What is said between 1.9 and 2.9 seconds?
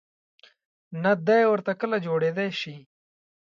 جوړېدای شي.